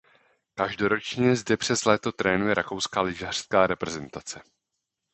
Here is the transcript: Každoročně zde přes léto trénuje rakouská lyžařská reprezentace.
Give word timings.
Každoročně 0.55 1.35
zde 1.35 1.57
přes 1.57 1.85
léto 1.85 2.11
trénuje 2.11 2.53
rakouská 2.53 3.01
lyžařská 3.01 3.67
reprezentace. 3.67 4.41